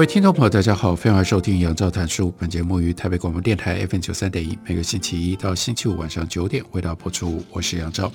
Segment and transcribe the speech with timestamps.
[0.00, 2.32] 各位听众朋友，大家好，欢迎收听杨照谈书。
[2.38, 7.44] 本节目于台北广播电台 FM 九三点一，每个星期一到星期五晚上九点为大家播出。
[7.50, 8.10] 我是杨照。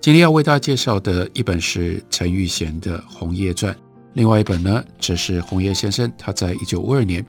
[0.00, 3.72] 今天要为大家介绍的一本是陈玉贤的《红叶传》，
[4.14, 7.24] 另外一本呢，则是红叶先生他在一九五二年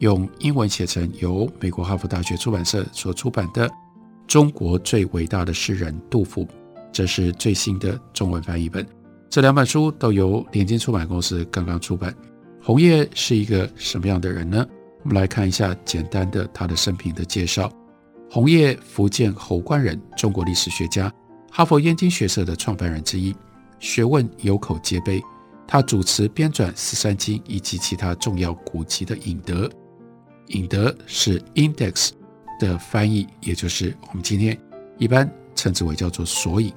[0.00, 3.66] 用英文写成，由美国哈佛大学出版社所出版的
[4.26, 6.44] 《中国最伟大的诗人杜甫》，
[6.92, 8.86] 这是最新的中文翻译本。
[9.30, 12.14] 这两本书都由联经出版公司刚刚出版。
[12.68, 14.62] 红叶是一个什么样的人呢？
[15.02, 17.72] 我们来看一下简单的他的生平的介绍。
[18.30, 21.10] 红叶，福建侯官人，中国历史学家，
[21.50, 23.34] 哈佛燕京学社的创办人之一，
[23.78, 25.18] 学问有口皆碑。
[25.66, 29.66] 他主持编纂《十三经》以及其他重要古籍的引德。
[30.48, 32.10] 引德是 index
[32.60, 34.54] 的翻译，也就是我们今天
[34.98, 36.70] 一般称之为叫做索引，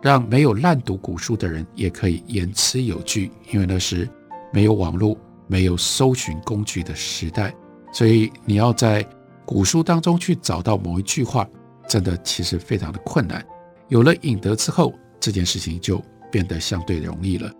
[0.00, 4.08] 让没有滥读古书的人也可以言辞有据，因为那是
[4.52, 5.18] 没有网络。
[5.52, 7.54] 没有搜寻工具的时代，
[7.92, 9.06] 所以你要在
[9.44, 11.46] 古书当中去找到某一句话，
[11.86, 13.44] 真的其实非常的困难。
[13.88, 17.52] 有了引德之后，这件事情就变得相对容易了。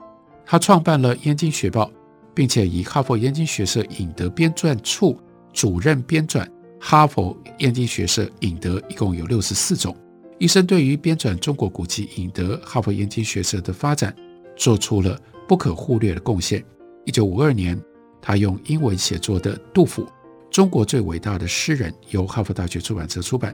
[0.47, 1.85] 他创办了《燕京学报》，
[2.33, 5.21] 并且以哈佛燕京学社引德编纂处
[5.53, 6.45] 主任编纂
[6.81, 9.95] 《哈佛燕京学社引德》，一共有六十四种。
[10.39, 14.17] 一生对于编纂中国古籍引德，哈佛燕京学社的发展
[14.57, 16.65] 做出了不可忽略的贡献。
[17.05, 17.77] 一九五二年，
[18.23, 20.05] 他用英文写作的《杜甫》，
[20.49, 23.53] 中国最伟大的诗人，由哈佛大学出版社出版，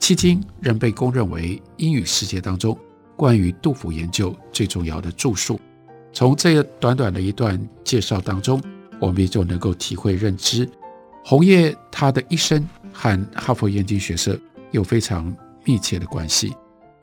[0.00, 2.76] 迄今仍被公认为英语世界当中
[3.14, 5.60] 关于杜甫研究最重要的著述。
[6.12, 8.58] 从这短短的一段介绍当中，
[8.98, 10.66] 我们也就能够体会认知，
[11.22, 14.40] 红叶他的一生和哈佛燕京学社
[14.70, 16.54] 有非常密切的关系。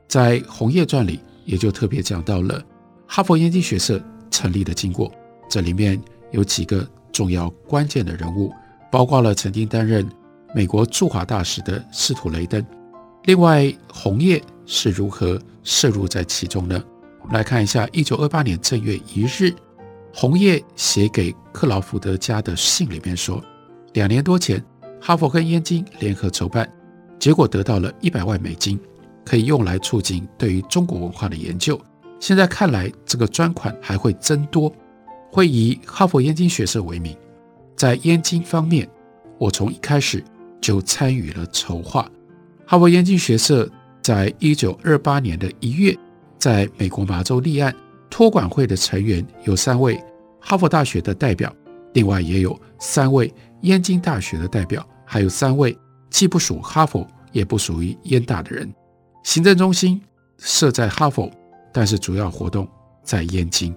[0.08, 2.60] 在《红叶传》里，也就特别讲到了
[3.06, 4.02] 哈佛燕京学社
[4.32, 5.12] 成立的经过。
[5.48, 6.00] 这里面
[6.32, 8.52] 有几个重要关键的人物，
[8.90, 10.06] 包括了曾经担任
[10.52, 12.62] 美国驻华大使的司徒雷登。
[13.22, 16.82] 另外，红叶是如何摄入在其中呢？
[17.22, 19.54] 我们来看一下，一九二八年正月一日，
[20.12, 23.42] 红叶写给克劳福德家的信里面说，
[23.94, 24.62] 两年多前，
[25.00, 26.70] 哈佛跟燕京联合筹办，
[27.18, 28.78] 结果得到了一百万美金，
[29.24, 31.80] 可以用来促进对于中国文化的研究。
[32.20, 34.70] 现在看来，这个专款还会增多。
[35.34, 37.12] 会以哈佛燕京学社为名，
[37.74, 38.88] 在燕京方面，
[39.36, 40.22] 我从一开始
[40.60, 42.08] 就参与了筹划。
[42.64, 43.68] 哈佛燕京学社
[44.00, 45.98] 在一九二八年的一月，
[46.38, 47.74] 在美国麻州立案。
[48.08, 50.00] 托管会的成员有三位
[50.38, 51.52] 哈佛大学的代表，
[51.94, 55.76] 另外也有三位燕京大学的代表，还有三位
[56.10, 58.72] 既不属哈佛也不属于燕大的人。
[59.24, 60.00] 行政中心
[60.38, 61.28] 设在哈佛，
[61.72, 62.68] 但是主要活动
[63.02, 63.74] 在燕京。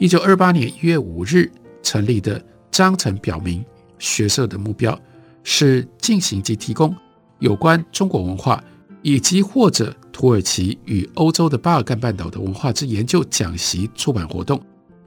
[0.00, 1.52] 一九二八年一月五日
[1.82, 3.62] 成立的章程表明，
[3.98, 4.98] 学社的目标
[5.44, 6.96] 是进行及提供
[7.38, 8.64] 有关中国文化
[9.02, 14.58] 以及或者土耳其与欧洲的巴尔干半岛的文化之研究讲习出版活动，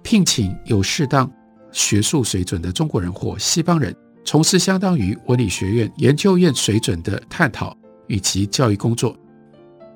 [0.04, 1.28] 聘请有适当
[1.72, 9.18] 学术水准的中国人或西方人从事相当于文理学院研究院水准的探讨与其教育工作，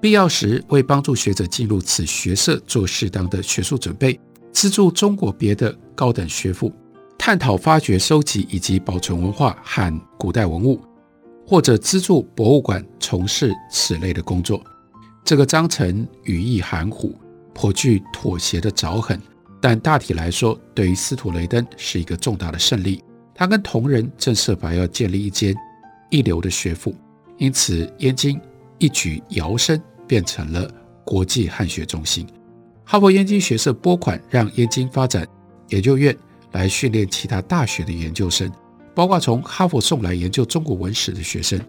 [0.01, 4.19] 必要时为帮助学者进入此学社做适当的学术准备。
[4.57, 6.73] 资助中国别的高等学府
[7.15, 10.81] 探讨发掘、收集以及保存文化和古代文物，
[11.45, 14.59] 或者资助博物馆从事此类的工作。
[15.23, 17.15] 这个章程语意含糊，
[17.53, 19.21] 颇具妥协的凿痕，
[19.61, 23.03] 但大体来说，对于司徒雷登是一个重大的胜利。
[23.35, 25.55] 他跟同仁正设法要建立一间
[26.09, 26.95] 一流的学府，
[27.37, 28.41] 因此燕京
[28.79, 30.67] 一举摇身变成了
[31.05, 32.25] 国际汉学中心。
[32.89, 35.27] 哈佛燕京学社拨款让燕京发展
[35.67, 36.17] 研究院
[36.53, 38.49] 来训练其他大学的研究生，
[38.95, 41.59] 包括从哈佛送来研究中国文史的学生。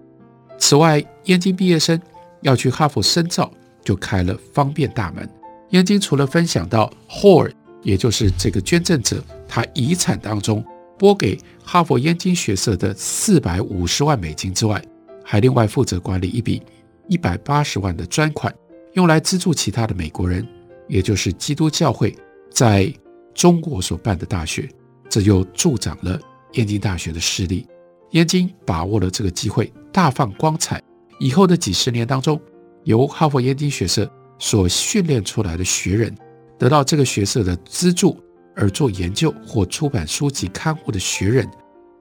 [0.58, 2.00] 此外，燕京毕业生
[2.42, 3.50] 要去哈佛深造，
[3.82, 5.28] 就开了方便大门。
[5.70, 7.50] 燕京除了分享到 Hall，
[7.82, 10.64] 也就是这个捐赠者他遗产当中
[10.96, 14.80] 拨给哈佛燕京学社的四百五十万美金之外，
[15.24, 16.62] 还另外负责管理一笔
[17.08, 18.54] 一百八十万的专款，
[18.92, 20.46] 用来资助其他的美国人，
[20.88, 22.16] 也就是基督教会
[22.50, 22.92] 在
[23.34, 24.68] 中国所办的大学。
[25.08, 26.20] 这又助长了
[26.52, 27.66] 燕京大学的势力。
[28.10, 30.82] 燕京把握了这个机会，大放光彩。
[31.18, 32.40] 以后的几十年当中，
[32.84, 36.16] 由哈佛燕京学社所训练出来的学人，
[36.58, 38.18] 得到这个学社的资助
[38.54, 41.50] 而做研究或出版书籍刊物的学人，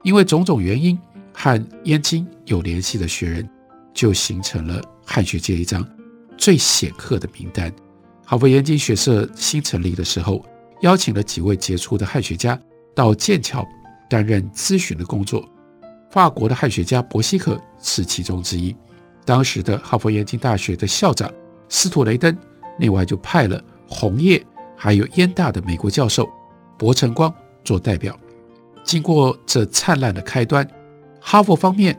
[0.02, 0.98] 因为种种原因
[1.32, 3.48] 和燕京有联系的学人，
[3.92, 5.86] 就形成了汉学界一张
[6.36, 7.72] 最显赫的名单。
[8.30, 10.44] 哈佛燕京学社新成立的时候，
[10.82, 12.60] 邀请了几位杰出的汉学家
[12.94, 13.66] 到剑桥
[14.06, 15.42] 担任咨询的工作。
[16.10, 18.76] 法国的汉学家伯希克是其中之一。
[19.24, 21.32] 当时的哈佛燕京大学的校长
[21.70, 22.36] 斯图雷登，
[22.78, 24.44] 另外就派了红叶，
[24.76, 26.28] 还有燕大的美国教授
[26.76, 27.34] 柏成光
[27.64, 28.14] 做代表。
[28.84, 30.68] 经过这灿烂的开端，
[31.18, 31.98] 哈佛方面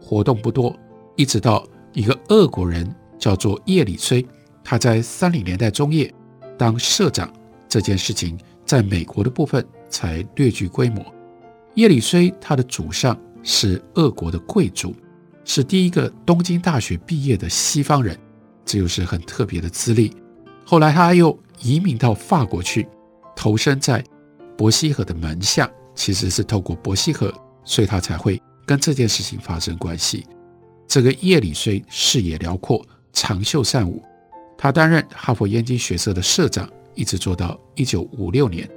[0.00, 0.74] 活动不多，
[1.14, 1.62] 一直到
[1.92, 4.26] 一个俄国人叫做叶里崔，
[4.70, 6.12] 他在三零年代中叶
[6.58, 7.32] 当社长，
[7.70, 11.02] 这件事情在美国的部分才略具规模。
[11.76, 14.94] 叶里虽他的祖上是俄国的贵族。
[15.42, 18.14] 是第一个东京大学毕业的西方人，
[18.66, 20.14] 这又是很特别的资历。
[20.66, 22.86] 后来他又移民到法国去，
[23.34, 24.04] 投身在
[24.54, 27.32] 伯希和的门下，其实是透过伯希和，
[27.64, 30.26] 所以他才会跟这件事情发生关系。
[30.86, 32.84] 这个叶里虽视野辽阔，
[33.14, 34.02] 长袖善舞，
[34.58, 38.68] 他担任哈佛燕京学社的社长，一直做到一九五六年。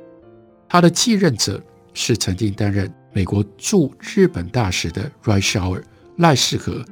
[0.69, 1.62] 他的继任者
[1.94, 5.83] 是曾经担任美国驻日本大使的 r i s h a u e r。
[6.18, 6.86] 赖士和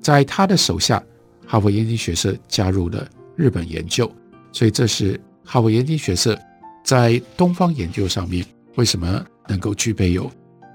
[0.00, 1.02] 在他的手下，
[1.46, 4.08] 哈佛燕京学社加入了日本研究，
[4.52, 6.38] 所以这是哈佛燕京学社
[6.84, 8.46] 在东方研究上面
[8.76, 10.30] 为什么能够具备有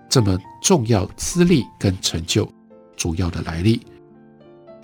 [0.09, 2.51] 这么重要资历跟成就
[2.97, 3.79] 主要的来历。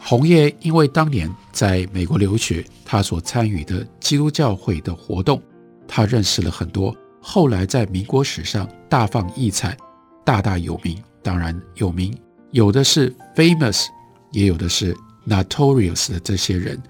[0.02, 5.42] 红叶因为当年在美国留学，他所参与的基督教会的活动，
[5.88, 9.78] 他认识了很多后来在民国史上大放异彩、
[10.26, 12.18] 大大有名，当然有名。
[12.52, 13.88] 有的是 famous，
[14.32, 14.96] 也有的是
[15.28, 16.82] notorious 的这些人，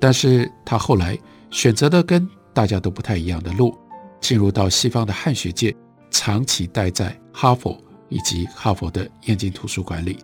[0.00, 1.18] 但是他后来
[1.50, 3.76] 选择的跟大家都不太一样的路，
[4.20, 5.74] 进入到西方的汉学界，
[6.10, 7.76] 长期待在哈佛
[8.08, 10.18] 以及哈佛的燕京图书馆里。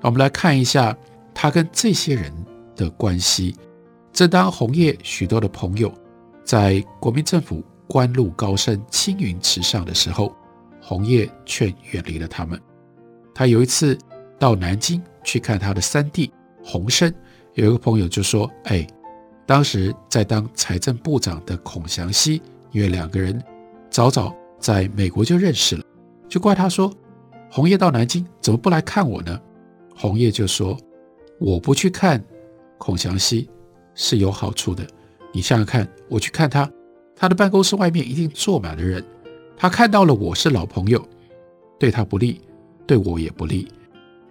[0.00, 0.96] 我们来看一下
[1.42, 2.32] 他跟这些人
[2.76, 3.56] 的关系。
[4.12, 5.92] 正当红叶许多的朋友
[6.44, 10.32] 在国民政府官路高升、青云直上的时候，
[10.80, 12.56] 红叶却远离了他们。
[13.34, 13.98] 他有一次。
[14.38, 16.32] 到南京去看他的三弟
[16.64, 17.14] 洪生，
[17.54, 18.84] 有一个朋友就说：“哎，
[19.46, 22.42] 当时在当财政部长的孔祥熙，
[22.72, 23.40] 因为两个人
[23.88, 25.84] 早早在美国就认识了，
[26.28, 26.92] 就怪他说，
[27.52, 29.40] 红叶到南京怎么不来看我呢？”
[29.94, 30.76] 红叶就说
[31.42, 32.22] ：“我不去看
[32.78, 33.48] 孔祥熙
[33.96, 34.86] 是有好处的，
[35.32, 36.70] 你想想看，我去看他，
[37.16, 39.04] 他的办公室外面一定坐满了人，
[39.56, 41.04] 他看到了我是老朋友，
[41.80, 42.40] 对他不利，
[42.86, 43.66] 对我也不利。”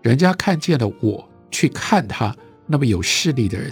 [0.02, 2.34] 人家看见了我去看他
[2.66, 3.70] 那么有势力的人，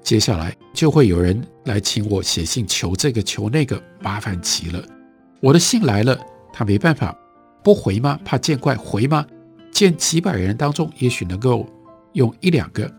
[0.00, 4.80] 接下来就会有人来请我写信求这个求那个，麻烦极了。
[5.40, 6.16] 我的信来了，
[6.52, 7.18] 他没办法
[7.64, 8.16] 不回吗？
[8.24, 9.26] 怕见怪回吗？
[9.72, 11.66] 见几百人当中，也许能够
[12.16, 12.90] 用一两个，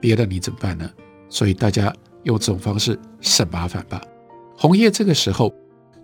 [0.00, 0.90] 别的你怎么办呢？
[1.28, 4.00] 所以大家用这种方式省麻烦吧。
[4.56, 5.54] 红叶这个时候，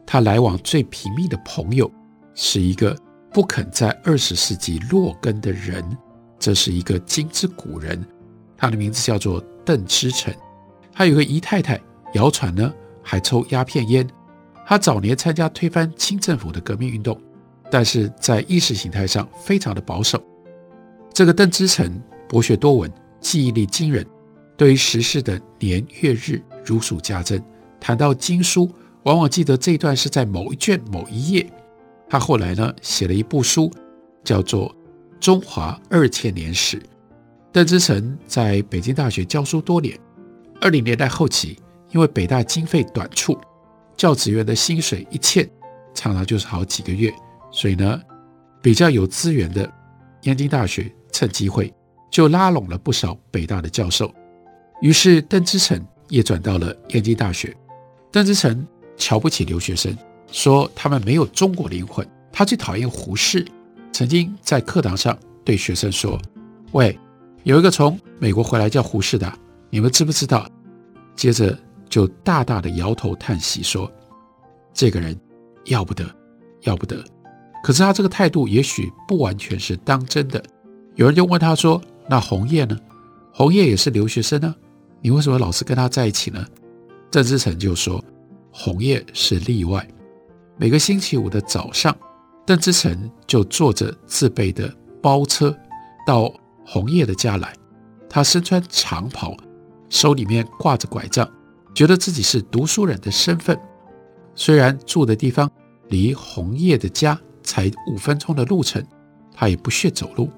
[0.07, 1.91] 他来往最频密的朋友
[2.35, 2.95] 是一个
[3.33, 5.83] 不肯在二十世纪落根的人。
[6.39, 8.05] 这是一个金之古人，
[8.59, 10.33] 他的名字叫做邓之诚。
[10.93, 11.81] 他有个姨太太，
[12.13, 12.71] 谣传呢
[13.03, 14.07] 还抽鸦片烟。
[14.67, 17.19] 他早年参加推翻清政府的革命运动，
[17.71, 20.23] 但是在意识形态上非常的保守。
[21.13, 22.01] 这个邓之诚
[22.31, 22.89] 博学多闻，
[23.21, 24.07] 记忆力惊人，
[24.57, 27.43] 对于时事的年月日如数家珍。
[27.81, 28.71] 谈到经书，
[29.03, 31.45] 往往记得这一段是在某一卷某一页。
[32.09, 33.69] 他后来呢写了一部书，
[34.23, 34.73] 叫做。
[35.19, 36.81] 中华二千年史，
[37.53, 39.99] 邓之诚在北京大学教书多年。
[40.63, 41.59] 二零年代后期，
[41.91, 43.39] 因为北大经费短促，
[43.99, 45.47] 教职员的薪水一欠，
[45.93, 47.13] 常常就是好几个月。
[47.51, 48.01] 所以呢，
[48.63, 49.71] 比较有资源的
[50.23, 51.71] 燕京大学趁机会
[52.11, 54.13] 就拉拢了不少北大的教授。
[54.81, 57.57] 于是邓之诚也转到了燕京大学。
[58.11, 59.97] 邓之诚瞧不起留学生，
[60.33, 63.47] 说他们没有中国灵魂，他最讨厌胡适。
[63.93, 66.21] 曾经在课堂上对学生说
[66.73, 66.99] ：“喂，
[67.45, 69.33] 有一个从美国回来叫胡适的，
[69.69, 70.49] 你们知不知道？”
[71.15, 73.91] 接着就大大的摇头叹息说
[74.73, 75.19] ：“这个人
[75.67, 76.05] 要不得，
[76.63, 77.05] 要不得。”
[77.63, 80.43] 可是他这个态度也许不完全是当真的。
[80.95, 82.77] 有人就问他说：“那红叶呢？
[83.33, 84.53] 红叶也是留学生啊，
[85.01, 86.45] 你为什么老是跟他在一起呢？”
[87.09, 88.05] 邓志诚就说
[88.51, 89.87] ：“红叶是例外。
[90.57, 91.97] 每个星期五的早上，
[92.45, 94.69] 邓志诚就坐着自备的
[95.01, 95.57] 包车
[96.05, 96.33] 到
[96.67, 97.55] 红叶的家来。
[98.09, 99.37] 他身穿长袍，
[99.89, 101.31] 手里面挂着拐杖，
[101.73, 103.57] 觉得自己是读书人的身份。
[104.35, 105.49] 虽然住的地方
[105.89, 108.85] 离红叶的家才五分钟的路程，
[109.33, 110.29] 他也不屑走路。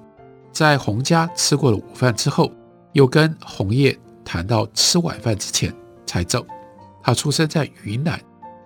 [0.53, 2.51] 在红家吃过了午饭之后，
[2.91, 5.73] 又跟红叶谈到吃晚饭之前
[6.05, 6.45] 才走。
[7.01, 8.21] 他出生在云南，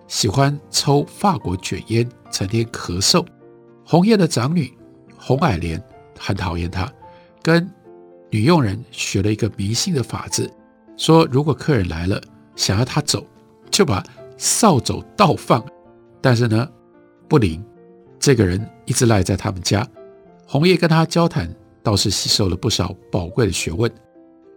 [0.06, 3.26] 喜欢抽法国卷烟，成天咳嗽。
[3.84, 4.72] 红叶的长女
[5.16, 5.82] 红霭莲
[6.18, 6.92] 很讨厌他，
[7.42, 7.68] 跟
[8.30, 10.48] 女佣人学了一个迷信的法子，
[10.98, 12.20] 说如果客人来了
[12.54, 13.26] 想要他走，
[13.70, 14.04] 就把
[14.36, 15.64] 扫帚倒放。
[16.20, 16.68] 但是呢，
[17.28, 17.64] 不灵，
[18.20, 19.88] 这个人一直赖在他们家。
[20.46, 21.52] 红叶跟他交谈，
[21.82, 23.90] 倒是吸收了不少宝贵的学问。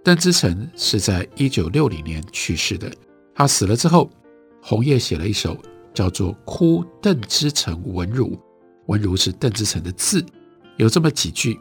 [0.03, 2.91] 邓芝成是在一九六零年去世的。
[3.35, 4.09] 他死了之后，
[4.61, 5.57] 红叶写了一首
[5.93, 8.29] 叫做《哭邓之诚文如》，
[8.87, 10.25] 文如是邓之诚的字，
[10.77, 11.59] 有这么几句：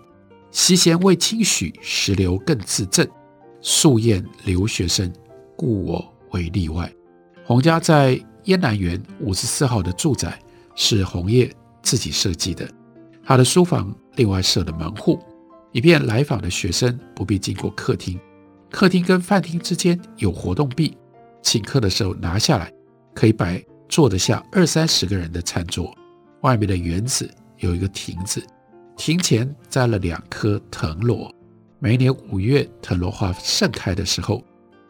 [0.51, 3.07] 习贤未轻许，时流更自正。
[3.61, 5.13] 素厌留学生，
[5.55, 6.91] 故我为例外。
[7.45, 10.41] 洪家在燕南园五十四号的住宅
[10.75, 12.67] 是红叶自己设计的，
[13.23, 15.21] 他的书房另外设了门户，
[15.73, 18.19] 以便来访的学生不必经过客厅。
[18.71, 20.97] 客厅跟饭厅之间有活动壁。
[21.43, 22.73] 请客的时候拿下来，
[23.15, 25.93] 可以摆坐得下二三十个人的餐桌。
[26.43, 28.45] 外面的园子有一个亭子，
[28.97, 31.35] 亭前栽了两棵藤萝。
[31.79, 34.45] 每年五月藤萝花盛开的时候，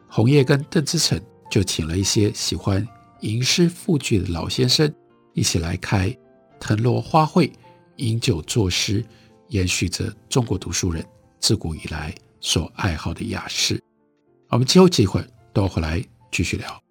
[0.09, 1.21] 红叶跟邓之诚
[1.51, 2.87] 就请了一些喜欢
[3.21, 4.93] 吟诗赋句的老先生
[5.35, 6.15] 一起来开
[6.59, 7.53] 藤萝花会，
[7.97, 9.05] 饮酒作诗，
[9.51, 11.05] 延续着中国读书人
[11.39, 13.81] 自古以来所爱好的雅士。
[14.49, 16.03] 我们之后机会都回来。
[16.31, 16.90] 继续聊。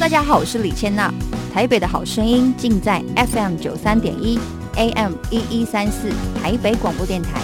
[0.00, 1.12] 大家好，我是李千娜。
[1.52, 4.40] 台北的好声音尽在 FM 九三点一
[4.76, 6.08] ，AM 一一三四，
[6.40, 7.38] 台北广播电台。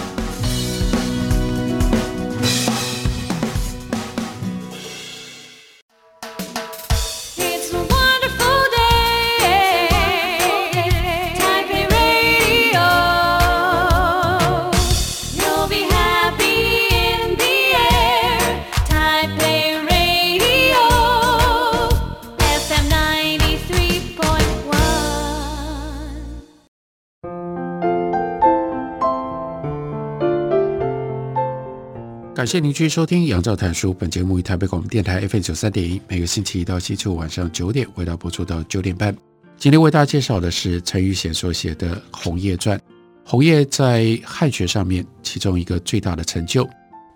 [32.47, 33.93] 感谢您继续收听杨照谈书。
[33.93, 39.13] 本节目于台北广播电台 FM 九三点一，每个星期一到星期五晚上九点，为大家播出到九点半。
[39.57, 42.79] 今天为大家介绍的是陈玉贤所写的《红叶传》。
[43.25, 46.65] 红叶在汉学上面，其中一个最大的成就，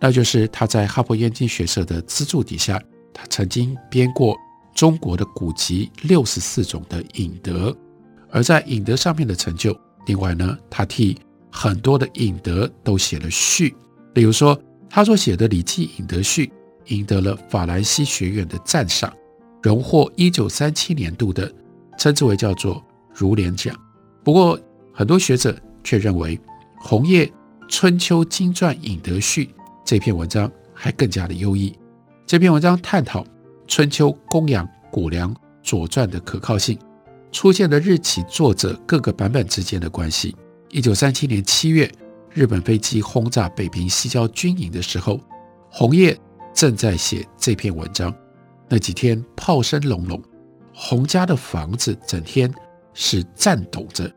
[0.02, 2.78] 那就是他在哈佛燕京学社的资助底下，
[3.14, 4.36] 他曾经编过
[4.76, 7.74] 中国的古籍六十四种的引德。
[8.32, 9.74] 而在引德上面的成就，
[10.08, 11.18] 另外呢，他替
[11.50, 13.74] 很多的引德都写了序，
[14.14, 14.62] 比如说。
[14.94, 16.48] 他所写的《礼记引德序》
[16.94, 19.12] 赢得了法兰西学院的赞赏，
[19.64, 21.50] 荣获一九三七年度的
[21.98, 22.84] 称之为叫做
[23.14, 23.74] 儒联奖。
[24.22, 24.60] 不过，
[24.94, 26.38] 很多学者却认为，
[26.78, 27.26] 红叶
[27.70, 29.46] 《春秋经传引德序》
[29.86, 31.74] 这篇文章还更加的优异。
[32.26, 33.26] 这篇文章探讨
[33.68, 35.34] 春秋公羊、谷梁、
[35.64, 36.78] 左传的可靠性，
[37.32, 40.36] 出现的日期、作者各个版本之间的关系。
[40.70, 41.90] 一九三七年七月。
[42.34, 45.20] 日本飞机轰炸北平西郊军营的时候，
[45.70, 46.18] 红叶
[46.54, 48.14] 正在写这篇文章。
[48.70, 50.22] 那几天炮声隆隆，
[50.74, 52.50] 洪家的房子整天
[52.94, 54.10] 是颤抖着，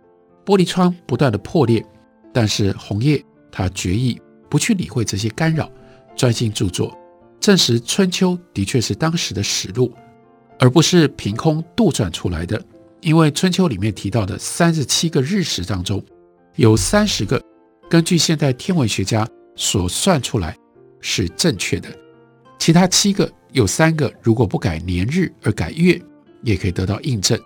[0.45, 1.85] 玻璃窗不断的破裂。
[2.33, 5.69] 但是红叶他决意不去理会这些干扰，
[6.15, 6.97] 专心著作，
[7.41, 9.93] 证实《春秋》的确是当时的实录，
[10.61, 12.63] 而不是凭空杜撰出来的。
[13.01, 16.01] 因为《春秋》里面提到的三十七个日食当中，
[16.55, 17.43] 有三十个。
[17.89, 19.27] 根据现代天文学家
[19.57, 20.57] 所算出来
[21.01, 21.89] 是正确的，
[22.59, 26.01] 其他七个有三个如果不改年日而改月，
[26.43, 27.39] 也可以得到印证；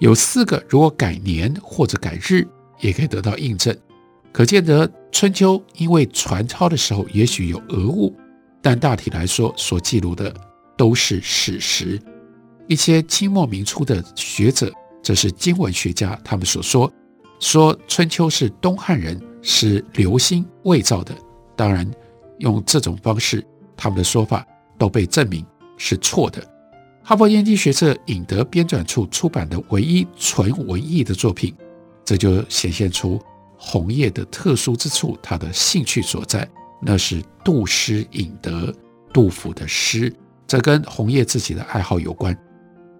[0.00, 2.46] 有四个如果改年或者改日，
[2.80, 3.74] 也可以得到印证。
[4.32, 8.14] 可见得春秋因为传抄的时候也许有讹误，
[8.60, 10.34] 但大体来说，所记录的
[10.76, 12.00] 都是史实。
[12.66, 14.72] 一些清末明初的学者，
[15.02, 16.92] 这是经文学家，他们所说，
[17.38, 21.14] 说春秋是东汉人是刘歆伪造的。
[21.54, 21.88] 当然，
[22.38, 23.46] 用这种方式，
[23.76, 24.44] 他们的说法
[24.76, 25.46] 都被证明
[25.76, 26.42] 是错的。
[27.02, 31.54] 哈佛研究学社引德编纂处出版的唯一纯文艺的作品，
[32.04, 33.20] 这就显现出
[33.58, 36.48] 红叶的特殊之处，他的兴趣所在，
[36.80, 38.74] 那是杜诗引德，
[39.12, 40.10] 杜甫的诗。
[40.46, 42.36] 这跟红叶自己的爱好有关。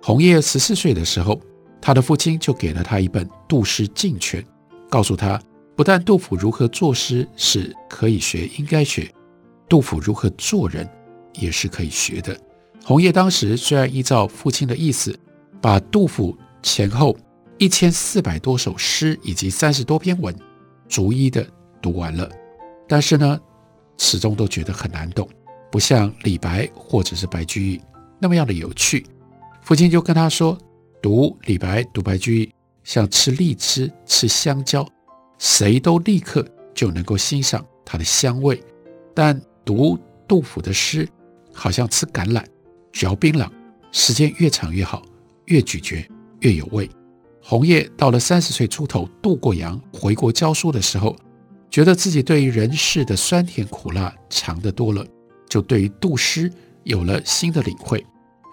[0.02, 1.40] 红叶十四岁的时候，
[1.80, 4.42] 他的父亲就给了他一本《杜诗镜全》，
[4.90, 5.40] 告诉他，
[5.76, 9.12] 不但杜甫如何作诗是可以学、应该学，
[9.68, 10.88] 杜甫如何做人
[11.34, 12.38] 也是可以学的。
[12.84, 15.18] 红叶当时虽然依照父亲的意思，
[15.60, 17.16] 把杜甫前后
[17.58, 20.34] 一千四百多首诗以及三十多篇文
[20.88, 21.46] 逐一的
[21.82, 22.30] 读完了，
[22.86, 23.40] 但是呢，
[23.98, 25.28] 始终都觉得很难懂，
[25.72, 27.80] 不像李白或者是白居易
[28.20, 29.04] 那么样的有趣。
[29.62, 30.56] 父亲就跟他说
[31.02, 32.52] ：“读李白、读白居易，
[32.84, 34.86] 像吃荔枝、吃香蕉，
[35.46, 36.42] 谁都立刻
[36.74, 38.56] 就能够欣赏它的香味；
[39.12, 41.06] 但读杜甫的诗，
[41.52, 42.42] 好像吃橄榄。”
[42.90, 43.46] 嚼槟榔，
[43.92, 45.02] 时间越长越好，
[45.44, 46.08] 越咀嚼
[46.40, 46.88] 越有味。
[47.42, 51.14] 红叶到了三十岁出头，渡过洋回国教书的时候，
[51.68, 55.06] 觉得自己对于人世的酸甜苦辣尝得多了，
[55.46, 56.50] 就对于杜诗
[56.84, 58.02] 有了新的领会。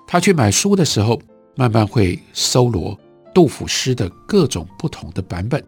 [0.06, 1.22] 他去买书的时候，
[1.56, 3.00] 慢慢会搜罗
[3.34, 5.64] 杜甫诗的各种不同的版本，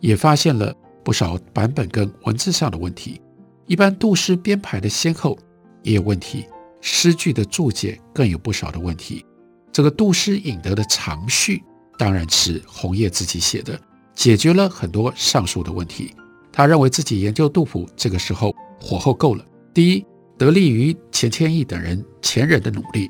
[0.00, 0.74] 也发现了
[1.04, 3.20] 不少版本跟文字上的问题。
[3.66, 5.38] 一般杜诗编排的先后
[5.82, 6.46] 也有问题。
[6.80, 9.26] 诗句的注解更有不少的问题。
[9.72, 11.60] 这个杜诗引得的长序
[11.98, 13.78] 当然是红叶自己写的，
[14.14, 16.14] 解决了很多上述的问题。
[16.52, 19.44] 他认为自己研究杜甫这个时候火候够了。
[19.74, 20.06] 第一，
[20.38, 23.08] 得力于钱谦益等人前人的努力；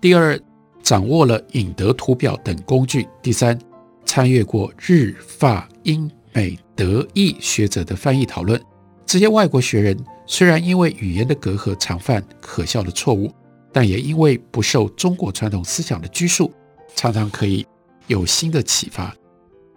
[0.00, 0.38] 第二，
[0.82, 3.56] 掌握了引得图表等工具；第三，
[4.04, 8.60] 参阅过日法英美德意学者的翻译讨论。
[9.06, 13.32] 这些外国学人虽然因为语言的隔阂常犯可笑的错误，
[13.72, 16.52] 但也因为不受中国传统思想的拘束，
[16.94, 17.66] 常常可以
[18.06, 19.14] 有新的启发。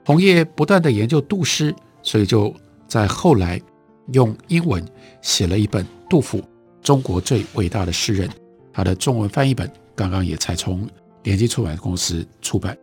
[0.05, 2.53] 红叶不断的研究杜诗，所以就
[2.89, 3.61] 在后来
[4.11, 4.85] 用英文
[5.21, 6.43] 写了一本《杜甫：
[6.81, 8.27] 中国最伟大的诗人》，
[8.73, 10.85] 他的中文翻译本刚刚也才从
[11.23, 12.77] 联经出版公司出版。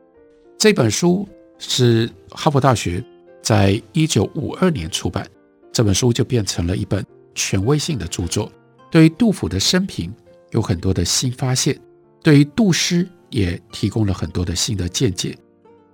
[0.58, 3.04] 这本书是哈佛大学
[3.42, 5.26] 在一九五二年出版。
[5.72, 8.50] 这本书就变成了一本权威性的著作，
[8.90, 10.12] 对于杜甫的生平
[10.50, 11.78] 有很多的新发现，
[12.22, 15.38] 对于杜诗也提供了很多的新的见解。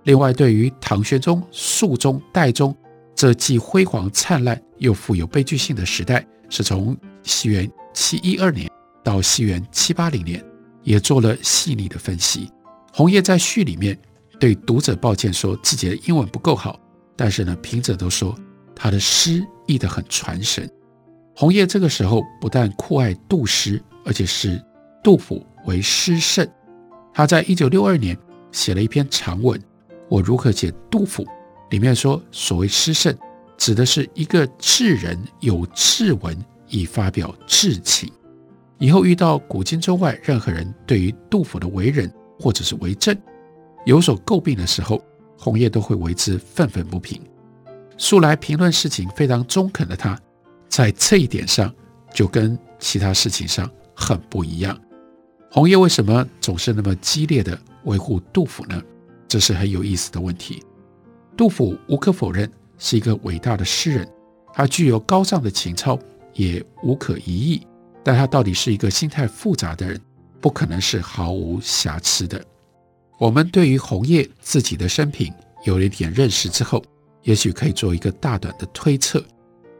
[0.03, 2.75] 另外，对于唐玄宗、肃宗、代宗
[3.13, 8.69] 这既辉煌灿烂又富有悲剧性的时代，是从西元七一二年
[9.03, 10.43] 到西元七八零年，
[10.83, 12.49] 也做了细腻的分析。
[12.91, 13.95] 红叶在序里面
[14.39, 16.79] 对读者抱歉说自己的英文不够好，
[17.15, 18.35] 但是呢，评者都说
[18.75, 19.45] 他的诗。
[19.67, 20.69] 译得很传神。
[21.35, 24.63] 红叶这个时候不但酷爱杜诗，而且视
[25.03, 26.47] 杜甫为诗圣。
[27.11, 28.15] 他在一九六二年
[28.51, 29.59] 写了一篇长文
[30.07, 31.23] 《我如何写杜甫》，
[31.71, 33.11] 里面说，所谓诗圣，
[33.57, 38.07] 指的是一个智人有志文以发表志情。
[38.77, 42.07] 以后遇到古今中外任何人对于杜甫的为人
[42.39, 43.17] 或者是为政
[43.85, 45.01] 有所诟病的时候，
[45.37, 47.21] 红叶都会为之愤愤不平。
[47.97, 50.19] 素来评论事情非常中肯的他，
[50.67, 51.73] 在这一点上
[52.13, 54.77] 就跟其他事情上很不一样。
[55.51, 58.81] 红叶为什么总是那么激烈的维护杜甫呢？
[59.27, 60.61] 这是很有意思的问题。
[61.37, 64.07] 杜甫无可否认是一个伟大的诗人，
[64.53, 65.97] 他具有高尚的情操，
[66.33, 67.65] 也无可疑议。
[68.03, 69.99] 但他到底是一个心态复杂的人，
[70.39, 72.43] 不可能是毫无瑕疵的。
[73.17, 76.83] 我们对于红叶自己的生平有了一点认识之后，
[77.23, 79.23] 也许可以做一个大胆的推测，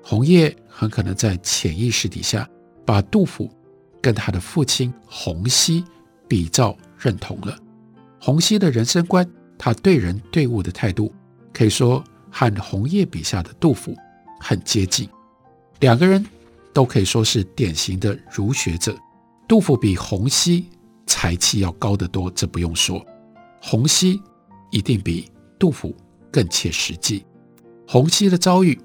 [0.02, 2.50] 红叶很可能在潜意识底下
[2.86, 3.50] 把杜甫
[4.02, 5.84] 跟他的父亲洪熙
[6.28, 7.58] 比照认同了。
[8.20, 11.14] 洪熙的人生观，他对人对物的态度，
[11.54, 13.96] 可以说和红叶笔下的杜甫
[14.40, 15.08] 很接近。
[15.82, 16.26] 两个人
[16.74, 18.98] 都可以说是典型的儒学者。
[19.48, 20.66] 杜甫比洪熙
[21.06, 23.06] 才气要高得多，这不用说。
[23.68, 24.22] 洪熙
[24.70, 25.92] 一定比杜甫
[26.32, 27.26] 更切实际。
[27.88, 28.80] 洪熙的遭遇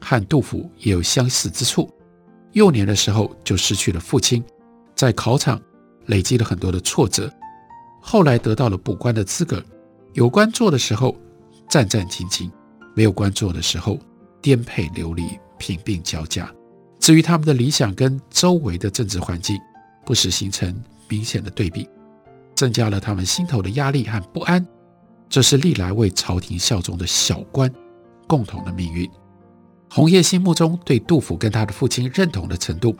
[0.00, 1.88] 和杜甫也有相似之处。
[2.50, 4.42] 幼年的时候就失去了父亲，
[4.96, 5.62] 在考场
[6.06, 7.32] 累积了很多的挫折，
[8.00, 9.64] 后来得到了补官的资格。
[10.14, 11.16] 有官做的时候
[11.68, 12.50] 战战兢兢，
[12.92, 14.00] 没有官做的时候
[14.42, 16.52] 颠沛流离、贫病交加。
[16.98, 19.56] 至于他们的理想跟周围的政治环境
[20.04, 20.74] 不时形成
[21.08, 21.88] 明显的对比，
[22.54, 24.66] 增加了他们心头的压力和不安。
[25.28, 27.72] 这是历来为朝廷效忠的小官
[28.26, 29.08] 共同的命运。
[29.90, 32.96] 红叶心目中对杜甫跟他的父亲认同的程度，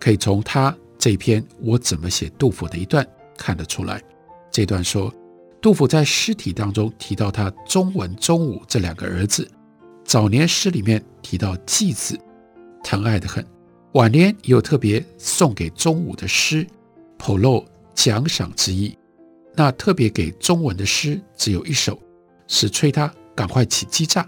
[0.00, 4.02] 可以从他这篇《我怎么写杜甫》的一段看得出来。
[4.50, 5.12] 这段说，
[5.60, 9.48] 杜甫在诗体当中提到他钟文、钟武这两个儿子，
[10.04, 12.18] 早年诗里面提到季子，
[12.82, 13.42] 疼爱的很；
[13.92, 16.66] 晚年也有特别送给钟武的诗，
[17.18, 18.97] 颇露奖赏之意。
[19.58, 22.00] 那特别给中文的诗只有一首，
[22.46, 24.24] 是催他赶快起机炸。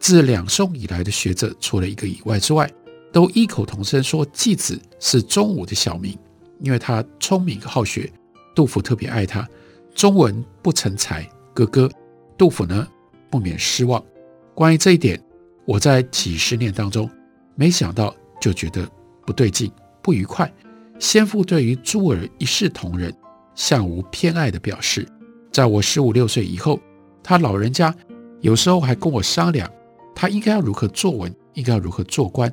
[0.00, 2.68] 自两宋以来的学者，除了一个以外之外，
[3.12, 6.18] 都异口同声说季子是钟武的小名，
[6.58, 8.12] 因为他聪明好学，
[8.56, 9.48] 杜甫特别爱他。
[9.94, 11.24] 中文不成才，
[11.54, 11.88] 哥哥
[12.36, 12.88] 杜甫呢
[13.30, 14.04] 不免失望。
[14.52, 15.22] 关于这一点，
[15.64, 17.08] 我在几十年当中
[17.54, 18.84] 没想到，就觉得
[19.24, 19.70] 不对劲，
[20.02, 20.52] 不愉快。
[20.98, 23.14] 先父对于诸儿一视同仁，
[23.56, 25.04] 向无偏爱的表示。
[25.50, 26.78] 在我十五六岁以后，
[27.22, 27.92] 他老人家
[28.40, 29.68] 有时候还跟我商量。
[30.14, 32.50] 他应该要如何作文，应该要如何做官。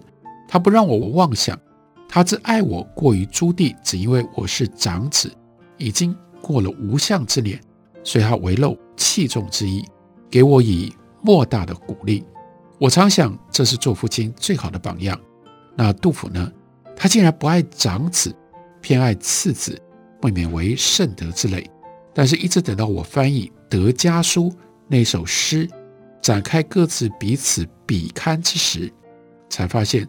[0.48, 1.58] 他不让我妄想，
[2.10, 5.32] 他只爱我过于朱棣，只因为我是长子，
[5.78, 7.58] 已经过了无相之年，
[8.04, 9.86] 所以他唯漏器重之意，
[10.30, 12.24] 给我以莫大的鼓励。
[12.78, 15.18] 我常想，这是做父亲最好的榜样。
[15.76, 16.52] 那杜甫呢？
[16.98, 18.36] 他竟然不爱长子，
[18.82, 19.82] 偏爱次子，
[20.24, 21.70] 未免为圣德之类。
[22.14, 24.50] 但是，一直等到我翻译《德家书》
[24.88, 25.70] 那首诗。
[26.22, 28.90] 展开各自彼此比堪之时，
[29.50, 30.08] 才发现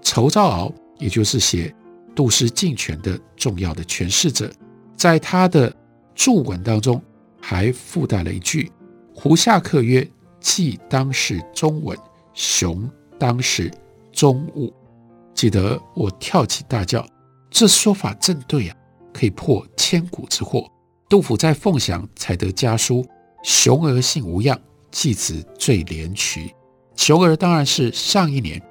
[0.00, 1.74] 仇兆敖，也就是写
[2.14, 4.48] 杜诗尽全的重要的诠释者，
[4.96, 5.74] 在他的
[6.14, 7.02] 注文当中
[7.40, 8.70] 还附带了一句
[9.12, 11.98] ：“胡下客曰：‘季当是中文，
[12.32, 13.68] 熊当是
[14.12, 14.72] 中武。’”
[15.34, 17.04] 记得我跳起大叫
[17.50, 18.76] ：“这说法正对啊，
[19.16, 20.70] 可以破千古之祸。”
[21.08, 23.06] 杜甫在凤翔才得家书，
[23.42, 24.60] 雄儿性无恙。
[24.92, 26.54] 季子最怜渠，
[26.96, 28.62] 雄儿当然是上一年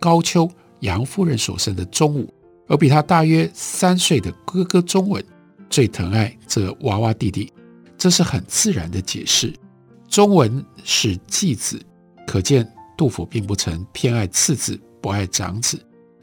[0.00, 2.32] 高秋杨夫人所生的钟武，
[2.66, 5.22] 而比他大约三岁的哥哥钟文
[5.68, 7.52] 最疼爱这娃娃弟弟，
[7.98, 9.52] 这是很自然的解释。
[10.08, 11.78] 钟文是季子，
[12.26, 15.78] 可见杜甫并不曾偏爱次子，不爱长子。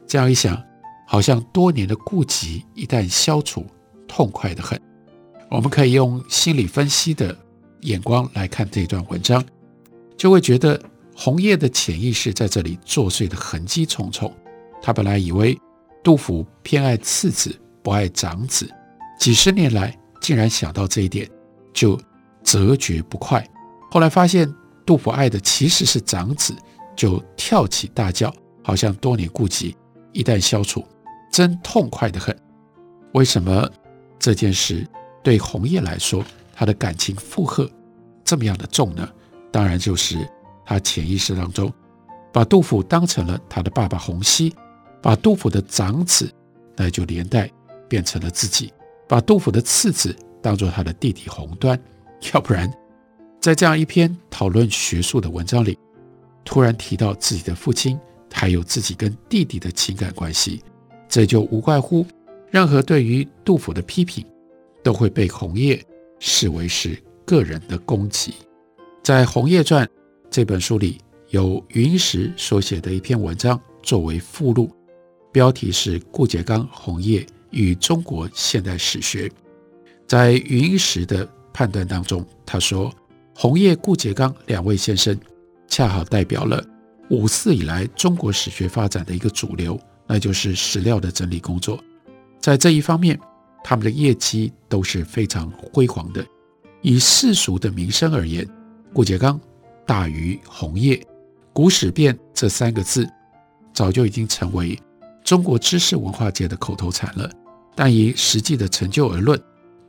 [0.08, 0.60] 这样一想，
[1.06, 3.66] 好像多年的顾忌一旦消除，
[4.06, 4.80] 痛快得很。
[5.50, 7.36] 我们可以用心理分析的。
[7.82, 9.44] 眼光来看这段文章，
[10.16, 10.80] 就会觉得
[11.16, 14.32] 红叶的潜意识在这里作祟的痕迹重重。
[14.80, 15.58] 他本来以为
[16.00, 18.70] 杜甫偏爱次子，不爱长子，
[19.18, 21.28] 几十年来竟然想到这一点，
[21.72, 22.00] 就
[22.44, 23.44] 则觉不快。
[23.90, 24.48] 后来发现
[24.86, 26.54] 杜甫爱的其实是长子，
[26.94, 29.76] 就跳起大叫，好像多年顾忌
[30.12, 30.84] 一旦消除，
[31.30, 32.36] 真痛快的很。
[33.12, 33.68] 为什么
[34.18, 34.86] 这件事
[35.22, 37.70] 对红叶来说，他的感情负荷
[38.24, 39.08] 这么样的重呢？
[39.50, 40.16] 当然就是
[40.64, 41.70] 他潜意识当中
[42.32, 44.54] 把杜甫当成了他的爸爸洪熙，
[45.02, 46.32] 把杜甫的长子
[46.76, 47.50] 那就连带
[47.88, 48.72] 变成了自己，
[49.06, 51.78] 把杜甫的次子当做他的弟弟洪端。
[52.32, 52.72] 要不然，
[53.40, 55.78] 在这样一篇讨论学术的文章里，
[56.44, 57.98] 突然提到自己的父亲，
[58.32, 60.62] 还有自己跟弟弟的情感关系，
[61.08, 62.04] 这就无怪乎
[62.50, 64.24] 任何对于杜甫的批评
[64.82, 65.80] 都会被红叶。
[66.24, 68.32] 视为是个人的攻击。
[69.02, 69.84] 在《红叶传》
[70.30, 70.98] 这本书里，
[71.30, 74.70] 有云石所写的一篇文章作为附录，
[75.32, 79.26] 标题是《顾颉刚、红叶与中国现代史学》。
[80.06, 82.94] 在云石的判断当中，他说，
[83.34, 85.18] 红叶、顾颉刚两位先生
[85.66, 86.64] 恰好代表了
[87.12, 91.78] 五四以来中国史学发展的一个主流，那就是史料的整理工作。
[92.40, 93.20] 在这一方面，
[93.62, 96.24] 他们的业绩都是非常辉煌的。
[96.80, 98.48] 以世俗的名声而言，
[98.94, 99.38] 顾颉刚
[99.86, 100.98] 大于红叶。
[101.52, 103.06] 古史辨这三个字
[103.74, 104.78] 早就已经成为
[105.22, 107.30] 中国知识文化界的口头禅了。
[107.74, 109.38] 但以实际的成就而论，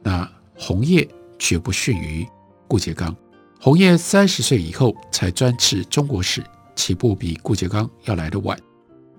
[0.01, 1.07] 那红叶
[1.39, 2.27] 绝不逊于
[2.67, 3.15] 顾颉刚。
[3.61, 6.43] 红叶三十岁以后才专持中国史，
[6.75, 8.57] 起步比顾颉刚要来得晚。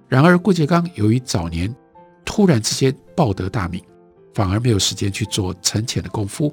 [0.08, 1.74] 然而顾颉刚由于早年
[2.24, 3.82] 突然之间报得大名。
[4.34, 6.52] 反而没有时间去做沉潜的功夫，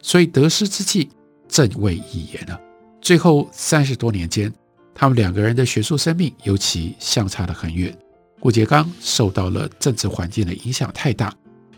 [0.00, 1.10] 所以得失之际
[1.46, 2.58] 正未已焉了。
[2.98, 4.50] 最后三十多年间，
[4.94, 7.94] 他们两个人的学术生命尤其相差得很远。
[8.40, 11.30] 顾颉刚受到了政治环境的影响太大，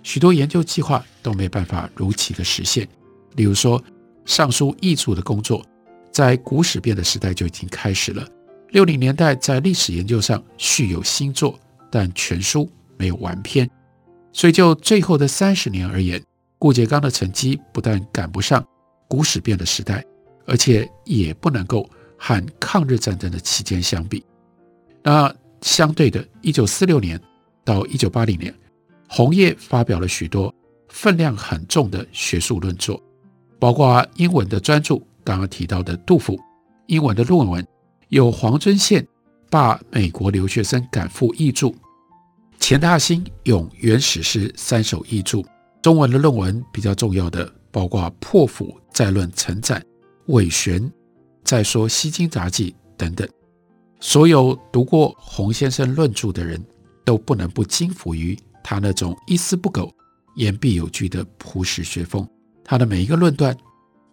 [0.05, 2.87] 许多研究计划都没办法如期的实现。
[3.35, 3.83] 例如说，
[4.25, 5.67] 尚书译注的工作，
[6.13, 8.25] 在古史辨的时代就已经开始了。
[8.73, 13.69] 六零年代在历史研究上续有新作，但全书没有完篇。
[14.33, 16.23] 所以就最后的三十年而言，
[16.59, 18.67] 顾颉刚的成绩不但赶不上
[19.07, 20.03] 古史辨的时代，
[20.47, 24.25] 而且也不能够和抗日战争的期间相比。
[25.03, 27.21] 那相对的，一九四六年
[27.65, 28.55] 到一九八零年，
[29.07, 30.53] 红叶发表了许多
[30.89, 32.99] 分量很重的学术论作，
[33.59, 36.37] 包括英文的专著，刚刚提到的杜甫；
[36.87, 37.63] 英文的论文
[38.13, 39.09] 有黄遵宪
[39.49, 41.73] 罢美国留学生赶赴译著。
[42.61, 45.43] 钱大兴用原始诗三首译著，
[45.81, 49.77] 中文的论文比较重要的包括《破釜再论陈纂》
[50.27, 50.93] 《韦玄
[51.43, 53.27] 再说西京杂记》等等。
[53.99, 56.63] 所有读过洪先生论著的人
[57.07, 59.91] 都不能不惊服于他那种一丝不苟、
[60.35, 62.29] 言必有据的朴实学风。
[62.63, 63.57] 他的每一个论断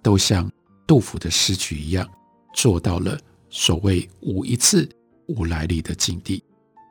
[0.01, 0.49] 都像
[0.88, 2.07] 杜甫的诗句一样，
[2.53, 4.88] 做到了所谓“无一次，
[5.27, 6.43] 无来历”的境地。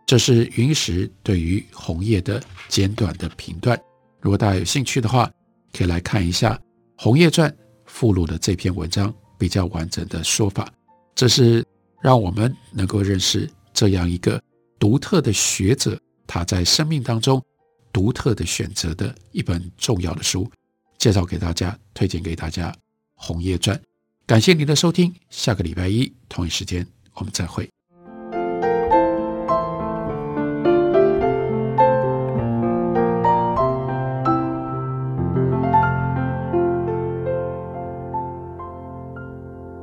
[0.07, 3.79] 这是云石对于红叶的简短的评断。
[4.21, 5.31] 如果大家有兴趣的话，
[5.73, 6.55] 可以来看一下
[6.97, 7.51] 《红叶传》
[7.85, 10.67] 附录的这篇文章，比较完整的说法。
[11.15, 11.65] 这是
[12.01, 14.43] 让我们能够认识这样一个
[14.79, 17.43] 独特的学者，他在生命当中
[17.93, 20.51] 独特的选择的一本重要的书，
[20.97, 22.71] 介绍给大家，推荐给大家
[23.15, 23.77] 《红叶传》。
[24.29, 27.67] 感谢您的收听，下个礼拜一同一时间我们再会。